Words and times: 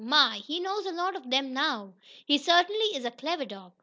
"My! 0.03 0.37
He 0.43 0.59
knows 0.59 0.87
a 0.87 0.91
lot 0.93 1.15
of 1.15 1.29
them 1.29 1.53
now. 1.53 1.93
He 2.25 2.39
certainly 2.39 2.85
is 2.95 3.05
a 3.05 3.11
clever 3.11 3.45
dog!" 3.45 3.73